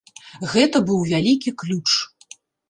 Гэта 0.53 0.81
быў 0.87 0.99
вялікі 1.11 1.53
ключ. 1.65 1.87